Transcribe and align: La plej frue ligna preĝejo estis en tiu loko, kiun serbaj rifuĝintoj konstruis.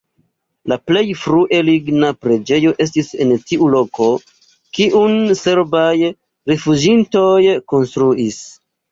La 0.71 0.75
plej 0.91 1.01
frue 1.23 1.57
ligna 1.65 2.07
preĝejo 2.25 2.71
estis 2.85 3.11
en 3.25 3.33
tiu 3.51 3.67
loko, 3.73 4.07
kiun 4.77 5.13
serbaj 5.41 5.91
rifuĝintoj 6.53 7.37
konstruis. 7.75 8.41